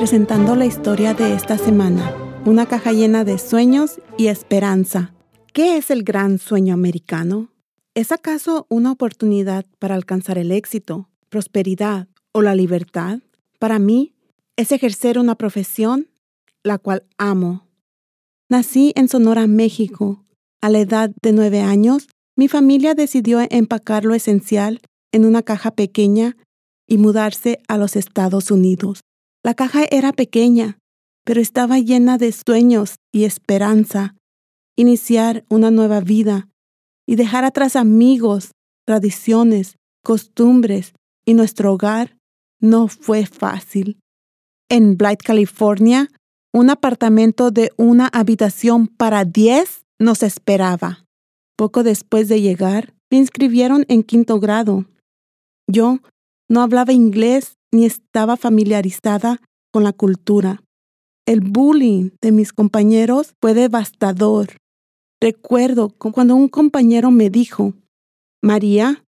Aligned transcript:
presentando 0.00 0.56
la 0.56 0.64
historia 0.64 1.12
de 1.12 1.34
esta 1.34 1.58
semana, 1.58 2.16
una 2.46 2.64
caja 2.64 2.90
llena 2.90 3.22
de 3.22 3.36
sueños 3.36 4.00
y 4.16 4.28
esperanza. 4.28 5.12
¿Qué 5.52 5.76
es 5.76 5.90
el 5.90 6.04
gran 6.04 6.38
sueño 6.38 6.72
americano? 6.72 7.50
¿Es 7.94 8.10
acaso 8.10 8.64
una 8.70 8.92
oportunidad 8.92 9.66
para 9.78 9.94
alcanzar 9.94 10.38
el 10.38 10.52
éxito, 10.52 11.10
prosperidad 11.28 12.08
o 12.32 12.40
la 12.40 12.54
libertad? 12.54 13.18
Para 13.58 13.78
mí, 13.78 14.14
es 14.56 14.72
ejercer 14.72 15.18
una 15.18 15.34
profesión 15.34 16.08
la 16.62 16.78
cual 16.78 17.04
amo. 17.18 17.68
Nací 18.48 18.94
en 18.96 19.06
Sonora, 19.06 19.46
México. 19.46 20.24
A 20.62 20.70
la 20.70 20.78
edad 20.78 21.10
de 21.20 21.32
nueve 21.32 21.60
años, 21.60 22.08
mi 22.36 22.48
familia 22.48 22.94
decidió 22.94 23.40
empacar 23.50 24.06
lo 24.06 24.14
esencial 24.14 24.80
en 25.12 25.26
una 25.26 25.42
caja 25.42 25.72
pequeña 25.72 26.38
y 26.86 26.96
mudarse 26.96 27.60
a 27.68 27.76
los 27.76 27.96
Estados 27.96 28.50
Unidos. 28.50 29.02
La 29.42 29.54
caja 29.54 29.84
era 29.90 30.12
pequeña, 30.12 30.78
pero 31.24 31.40
estaba 31.40 31.78
llena 31.78 32.18
de 32.18 32.32
sueños 32.32 32.96
y 33.12 33.24
esperanza. 33.24 34.14
Iniciar 34.76 35.44
una 35.48 35.70
nueva 35.70 36.00
vida 36.00 36.48
y 37.06 37.16
dejar 37.16 37.44
atrás 37.44 37.76
amigos, 37.76 38.52
tradiciones, 38.86 39.76
costumbres 40.02 40.92
y 41.24 41.34
nuestro 41.34 41.72
hogar 41.72 42.16
no 42.60 42.88
fue 42.88 43.26
fácil. 43.26 43.98
En 44.68 44.96
Blight, 44.96 45.22
California, 45.22 46.08
un 46.52 46.70
apartamento 46.70 47.50
de 47.50 47.72
una 47.76 48.08
habitación 48.08 48.88
para 48.88 49.24
10 49.24 49.84
nos 49.98 50.22
esperaba. 50.22 51.04
Poco 51.56 51.82
después 51.82 52.28
de 52.28 52.40
llegar, 52.40 52.94
me 53.10 53.18
inscribieron 53.18 53.84
en 53.88 54.02
quinto 54.02 54.38
grado. 54.40 54.86
Yo 55.66 55.98
no 56.50 56.60
hablaba 56.62 56.92
inglés 56.92 57.56
ni 57.72 57.86
estaba 57.86 58.36
familiarizada 58.36 59.40
con 59.72 59.84
la 59.84 59.92
cultura. 59.92 60.62
El 61.24 61.40
bullying 61.40 62.10
de 62.20 62.32
mis 62.32 62.52
compañeros 62.52 63.34
fue 63.40 63.54
devastador. 63.54 64.56
Recuerdo 65.22 65.90
cuando 65.90 66.34
un 66.34 66.48
compañero 66.48 67.12
me 67.12 67.30
dijo, 67.30 67.74
María, 68.42 69.04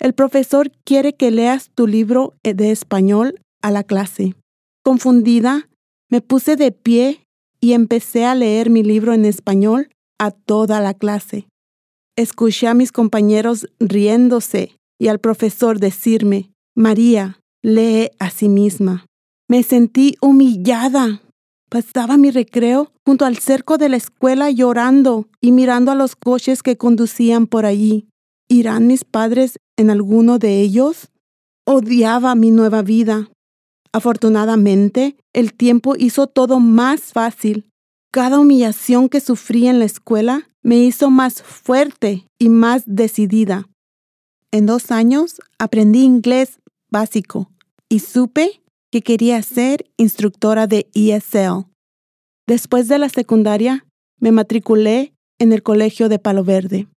el 0.00 0.14
profesor 0.14 0.72
quiere 0.84 1.14
que 1.14 1.30
leas 1.30 1.70
tu 1.74 1.86
libro 1.86 2.34
de 2.42 2.72
español 2.72 3.40
a 3.62 3.70
la 3.70 3.84
clase. 3.84 4.34
Confundida, 4.82 5.68
me 6.10 6.20
puse 6.20 6.56
de 6.56 6.72
pie 6.72 7.24
y 7.60 7.74
empecé 7.74 8.24
a 8.24 8.34
leer 8.34 8.68
mi 8.68 8.82
libro 8.82 9.12
en 9.12 9.26
español 9.26 9.90
a 10.18 10.32
toda 10.32 10.80
la 10.80 10.94
clase. 10.94 11.46
Escuché 12.16 12.66
a 12.66 12.74
mis 12.74 12.90
compañeros 12.90 13.68
riéndose 13.78 14.76
y 14.98 15.08
al 15.08 15.20
profesor 15.20 15.78
decirme, 15.78 16.50
María, 16.74 17.40
lee 17.62 18.10
a 18.18 18.30
sí 18.30 18.48
misma. 18.48 19.06
Me 19.48 19.62
sentí 19.62 20.16
humillada. 20.20 21.20
Pasaba 21.68 22.16
mi 22.16 22.30
recreo 22.30 22.92
junto 23.04 23.24
al 23.24 23.38
cerco 23.38 23.78
de 23.78 23.88
la 23.88 23.96
escuela 23.96 24.50
llorando 24.50 25.28
y 25.40 25.52
mirando 25.52 25.90
a 25.90 25.94
los 25.94 26.16
coches 26.16 26.62
que 26.62 26.76
conducían 26.76 27.46
por 27.46 27.66
allí. 27.66 28.08
¿Irán 28.48 28.86
mis 28.86 29.04
padres 29.04 29.58
en 29.76 29.90
alguno 29.90 30.38
de 30.38 30.60
ellos? 30.60 31.10
Odiaba 31.66 32.34
mi 32.34 32.50
nueva 32.50 32.82
vida. 32.82 33.30
Afortunadamente, 33.92 35.16
el 35.32 35.52
tiempo 35.54 35.94
hizo 35.96 36.26
todo 36.26 36.60
más 36.60 37.12
fácil. 37.12 37.68
Cada 38.12 38.40
humillación 38.40 39.08
que 39.08 39.20
sufrí 39.20 39.68
en 39.68 39.78
la 39.78 39.84
escuela 39.84 40.48
me 40.62 40.76
hizo 40.78 41.10
más 41.10 41.42
fuerte 41.42 42.26
y 42.38 42.48
más 42.48 42.82
decidida. 42.86 43.69
En 44.52 44.66
dos 44.66 44.90
años 44.90 45.40
aprendí 45.58 46.02
inglés 46.02 46.60
básico 46.90 47.50
y 47.88 48.00
supe 48.00 48.62
que 48.90 49.02
quería 49.02 49.40
ser 49.42 49.88
instructora 49.96 50.66
de 50.66 50.88
ESL. 50.94 51.66
Después 52.48 52.88
de 52.88 52.98
la 52.98 53.08
secundaria, 53.08 53.86
me 54.18 54.32
matriculé 54.32 55.14
en 55.38 55.52
el 55.52 55.62
Colegio 55.62 56.08
de 56.08 56.18
Palo 56.18 56.42
Verde. 56.42 56.88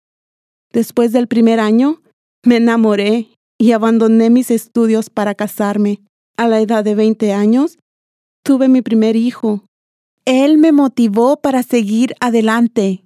Después 0.72 1.12
del 1.12 1.28
primer 1.28 1.60
año, 1.60 2.02
me 2.44 2.58
enamoré 2.58 3.30
y 3.60 3.72
abandoné 3.72 4.32
mis 4.32 4.50
estudios 4.50 5.12
para 5.12 5.36
casarme 5.36 6.02
a 6.38 6.48
la 6.48 6.60
edad 6.60 6.84
de 6.84 6.96
20 6.96 7.34
años, 7.34 7.78
tuve 8.44 8.68
mi 8.68 8.82
primer 8.82 9.16
hijo. 9.16 9.66
Él 10.26 10.58
me 10.58 10.72
motivó 10.72 11.38
para 11.38 11.62
seguir 11.62 12.16
adelante. 12.20 13.06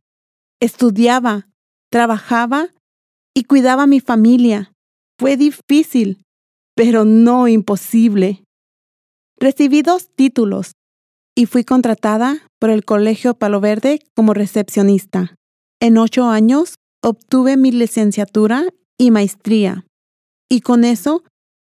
Estudiaba, 0.61 1.49
trabajaba 1.91 2.69
y 3.37 3.43
cuidaba 3.43 3.83
a 3.83 3.87
mi 3.87 3.99
familia. 3.99 4.73
Fue 5.19 5.37
difícil, 5.37 6.23
pero 6.75 7.05
no 7.05 7.47
imposible. 7.47 8.43
Recibí 9.39 9.83
dos 9.83 10.09
títulos 10.15 10.71
y 11.35 11.45
fui 11.45 11.63
contratada 11.63 12.41
por 12.59 12.71
el 12.71 12.83
Colegio 12.83 13.35
Palo 13.35 13.61
Verde 13.61 13.99
como 14.15 14.33
recepcionista. 14.33 15.35
En 15.79 15.99
ocho 15.99 16.27
años 16.27 16.79
obtuve 17.03 17.57
mi 17.57 17.71
licenciatura 17.71 18.63
y 18.97 19.11
maestría, 19.11 19.85
y 20.49 20.61
con 20.61 20.83
eso 20.83 21.21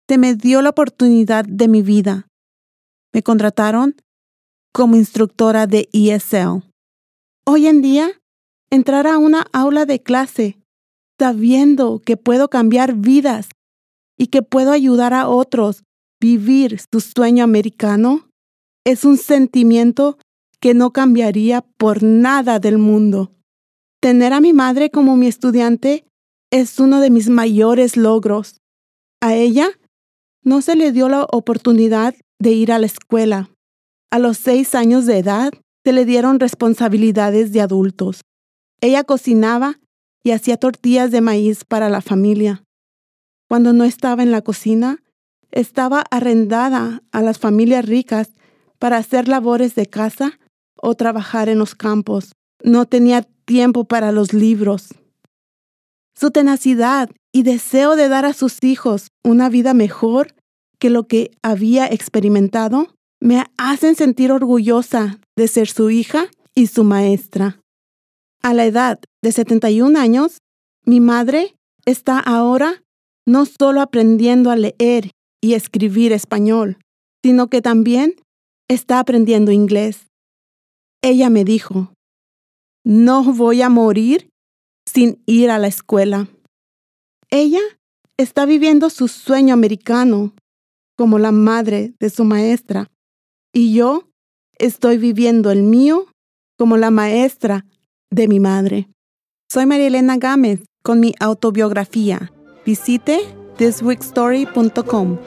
se 0.08 0.20
me 0.20 0.36
dio 0.36 0.62
la 0.62 0.70
oportunidad 0.70 1.44
de 1.44 1.68
mi 1.68 1.82
vida. 1.82 2.28
Me 3.12 3.24
contrataron 3.24 3.96
como 4.72 4.96
instructora 4.96 5.66
de 5.66 5.90
ESL. 5.92 6.62
Hoy 7.48 7.66
en 7.66 7.82
día, 7.82 8.22
entrar 8.70 9.08
a 9.08 9.18
una 9.18 9.48
aula 9.54 9.88
de 9.88 10.04
clase 10.04 10.63
sabiendo 11.20 12.02
que 12.04 12.18
puedo 12.18 12.50
cambiar 12.50 12.96
vidas 12.96 13.50
y 14.18 14.28
que 14.28 14.42
puedo 14.42 14.72
ayudar 14.72 15.14
a 15.14 15.28
otros 15.28 15.84
vivir 16.20 16.80
su 16.92 17.02
sueño 17.02 17.44
americano 17.44 18.30
es 18.86 19.06
un 19.06 19.18
sentimiento 19.18 20.18
que 20.60 20.74
no 20.74 20.92
cambiaría 20.92 21.62
por 21.78 22.04
nada 22.04 22.60
del 22.60 22.78
mundo. 22.78 23.32
Tener 24.02 24.34
a 24.34 24.42
mi 24.42 24.54
madre 24.54 24.90
como 24.90 25.16
mi 25.16 25.28
estudiante 25.28 26.06
es 26.52 26.80
uno 26.80 27.00
de 27.00 27.10
mis 27.10 27.30
mayores 27.30 27.98
logros. 27.98 28.58
A 29.22 29.36
ella 29.36 29.70
no 30.44 30.62
se 30.62 30.76
le 30.76 30.92
dio 30.92 31.10
la 31.10 31.24
oportunidad 31.32 32.16
de 32.40 32.52
ir 32.52 32.72
a 32.72 32.80
la 32.80 32.86
escuela. 32.86 33.50
A 34.12 34.20
los 34.20 34.38
seis 34.38 34.76
años 34.76 35.06
de 35.06 35.18
edad 35.18 35.52
se 35.86 35.94
le 35.94 36.06
dieron 36.06 36.40
responsabilidades 36.40 37.52
de 37.52 37.62
adultos. 37.62 38.22
Ella 38.82 39.04
cocinaba 39.04 39.80
y 40.24 40.32
hacía 40.32 40.58
tortillas 40.58 41.12
de 41.12 41.22
maíz 41.22 41.66
para 41.66 41.90
la 41.90 42.02
familia. 42.02 42.64
Cuando 43.50 43.74
no 43.74 43.84
estaba 43.84 44.24
en 44.24 44.32
la 44.32 44.42
cocina, 44.42 45.04
estaba 45.52 46.04
arrendada 46.10 47.04
a 47.12 47.22
las 47.22 47.38
familias 47.38 47.86
ricas 47.86 48.30
para 48.80 48.98
hacer 48.98 49.28
labores 49.28 49.76
de 49.76 49.86
casa 49.86 50.40
o 50.76 50.96
trabajar 50.96 51.50
en 51.50 51.60
los 51.60 51.76
campos. 51.76 52.32
No 52.64 52.86
tenía 52.86 53.22
tiempo 53.46 53.86
para 53.86 54.12
los 54.12 54.34
libros. 54.34 54.96
Su 56.16 56.32
tenacidad 56.32 57.10
y 57.32 57.44
deseo 57.44 57.96
de 57.96 58.08
dar 58.08 58.26
a 58.26 58.34
sus 58.34 58.64
hijos 58.64 59.08
una 59.24 59.50
vida 59.50 59.74
mejor 59.74 60.36
que 60.80 60.90
lo 60.90 61.08
que 61.08 61.32
había 61.42 61.88
experimentado 61.88 62.94
me 63.20 63.46
hacen 63.58 63.96
sentir 63.96 64.32
orgullosa 64.32 65.20
de 65.36 65.48
ser 65.48 65.68
su 65.68 65.90
hija 65.90 66.28
y 66.56 66.68
su 66.68 66.84
maestra. 66.84 67.63
A 68.46 68.54
la 68.54 68.66
edad 68.66 69.00
de 69.22 69.32
71 69.32 69.98
años, 69.98 70.40
mi 70.86 71.00
madre 71.00 71.56
está 71.86 72.20
ahora 72.20 72.84
no 73.26 73.46
solo 73.46 73.80
aprendiendo 73.80 74.52
a 74.52 74.58
leer 74.58 75.12
y 75.42 75.54
escribir 75.54 76.12
español, 76.12 76.78
sino 77.24 77.48
que 77.48 77.62
también 77.62 78.16
está 78.70 79.00
aprendiendo 79.00 79.54
inglés. 79.54 80.08
Ella 81.02 81.30
me 81.30 81.46
dijo, 81.46 81.94
no 82.86 83.24
voy 83.24 83.62
a 83.62 83.70
morir 83.70 84.30
sin 84.86 85.24
ir 85.26 85.50
a 85.50 85.58
la 85.58 85.68
escuela. 85.68 86.28
Ella 87.30 87.62
está 88.18 88.46
viviendo 88.46 88.90
su 88.90 89.08
sueño 89.08 89.54
americano 89.54 90.34
como 90.98 91.18
la 91.18 91.32
madre 91.32 91.94
de 91.98 92.10
su 92.10 92.26
maestra 92.26 92.92
y 93.54 93.74
yo 93.74 94.10
estoy 94.60 94.98
viviendo 94.98 95.50
el 95.50 95.64
mío 95.64 96.08
como 96.58 96.76
la 96.76 96.92
maestra 96.92 97.66
de 98.14 98.28
mi 98.28 98.40
madre. 98.40 98.88
Soy 99.52 99.66
María 99.66 99.88
Elena 99.88 100.18
Gámez 100.18 100.62
con 100.84 101.00
mi 101.00 101.14
autobiografía. 101.20 102.32
Visite 102.66 103.20
thisweekstory.com. 103.58 105.18